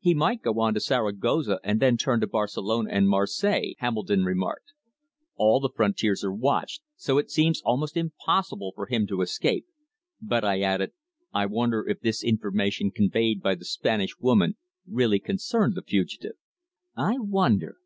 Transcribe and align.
"He 0.00 0.14
might 0.14 0.40
go 0.40 0.60
on 0.60 0.72
to 0.72 0.80
Zaragoza 0.80 1.60
and 1.62 1.78
then 1.78 1.98
turn 1.98 2.20
to 2.22 2.26
Barcelona 2.26 2.88
and 2.90 3.06
Marseilles," 3.06 3.74
Hambledon 3.80 4.24
remarked. 4.24 4.72
"All 5.36 5.60
the 5.60 5.68
frontiers 5.68 6.24
are 6.24 6.32
watched, 6.32 6.80
so 6.96 7.18
it 7.18 7.30
seems 7.30 7.60
almost 7.60 7.94
impossible 7.94 8.72
for 8.74 8.86
him 8.86 9.06
to 9.08 9.20
escape. 9.20 9.66
But," 10.22 10.42
I 10.42 10.62
added, 10.62 10.92
"I 11.34 11.44
wonder 11.44 11.86
if 11.86 12.00
this 12.00 12.24
information 12.24 12.90
conveyed 12.90 13.42
by 13.42 13.56
the 13.56 13.66
Spanish 13.66 14.18
woman 14.18 14.56
really 14.86 15.18
concerned 15.18 15.74
the 15.74 15.82
fugitive?" 15.82 16.36
"I 16.96 17.18
wonder. 17.18 17.76